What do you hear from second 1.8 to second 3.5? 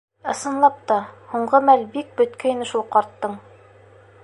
бик бөткәйне шул ҡартың.